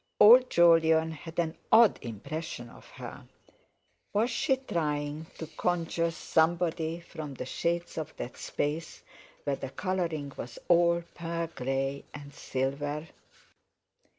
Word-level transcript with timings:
Old 0.19 0.49
Jolyon 0.49 1.11
had 1.11 1.37
an 1.37 1.55
odd 1.71 1.99
impression 2.01 2.69
of 2.71 2.87
her. 2.87 3.27
Was 4.13 4.31
she 4.31 4.55
trying 4.57 5.27
to 5.37 5.45
conjure 5.45 6.09
somebody 6.09 6.99
from 6.99 7.35
the 7.35 7.45
shades 7.45 7.99
of 7.99 8.11
that 8.17 8.35
space 8.35 9.03
where 9.43 9.57
the 9.57 9.69
colouring 9.69 10.31
was 10.35 10.57
all 10.67 11.03
pearl 11.13 11.49
grey 11.53 12.03
and 12.15 12.33
silver? 12.33 13.09